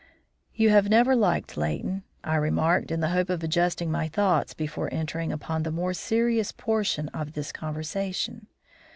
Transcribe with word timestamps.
"You 0.55 0.71
have 0.71 0.89
never 0.89 1.15
liked 1.15 1.55
Leighton," 1.55 2.01
I 2.23 2.33
remarked, 2.33 2.89
in 2.89 3.01
the 3.01 3.09
hope 3.09 3.29
of 3.29 3.43
adjusting 3.43 3.91
my 3.91 4.07
thoughts 4.07 4.55
before 4.55 4.91
entering 4.91 5.31
upon 5.31 5.61
the 5.61 5.69
more 5.69 5.93
serious 5.93 6.51
portion 6.51 7.07
of 7.09 7.33
this 7.33 7.51
conversation. 7.51 8.47